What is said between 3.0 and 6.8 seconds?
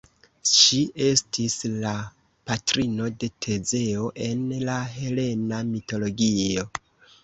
de Tezeo en la helena mitologio.